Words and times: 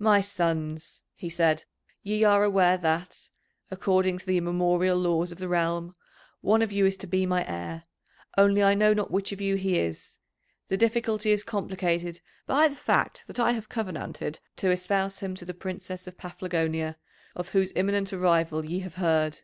"My 0.00 0.20
sons," 0.20 1.04
he 1.14 1.28
said, 1.28 1.64
"ye 2.02 2.24
are 2.24 2.42
aware 2.42 2.76
that, 2.78 3.30
according 3.70 4.18
to 4.18 4.26
the 4.26 4.36
immemorial 4.38 4.98
laws 4.98 5.30
of 5.30 5.38
the 5.38 5.46
realm, 5.46 5.94
one 6.40 6.62
of 6.62 6.72
you 6.72 6.84
is 6.84 6.96
to 6.96 7.06
be 7.06 7.26
my 7.26 7.46
heir, 7.46 7.84
only 8.36 8.60
I 8.60 8.74
know 8.74 8.92
not 8.92 9.12
which 9.12 9.30
of 9.30 9.40
you 9.40 9.54
he 9.54 9.78
is; 9.78 10.18
the 10.66 10.76
difficulty 10.76 11.30
is 11.30 11.44
complicated 11.44 12.20
by 12.44 12.66
the 12.66 12.74
fact 12.74 13.22
that 13.28 13.38
I 13.38 13.52
have 13.52 13.68
covenanted 13.68 14.40
to 14.56 14.70
espouse 14.72 15.20
him 15.20 15.36
to 15.36 15.44
the 15.44 15.54
Princess 15.54 16.08
of 16.08 16.18
Paphlagonia, 16.18 16.96
of 17.36 17.50
whose 17.50 17.72
imminent 17.76 18.12
arrival 18.12 18.64
ye 18.64 18.80
have 18.80 18.94
heard. 18.94 19.42